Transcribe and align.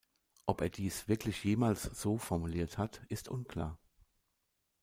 Ob 0.47 0.61
er 0.61 0.69
dies 0.69 1.07
wirklich 1.07 1.43
jemals 1.43 1.83
so 1.83 2.17
formuliert 2.17 2.79
hat, 2.79 3.03
ist 3.09 3.29
unklar. 3.29 3.77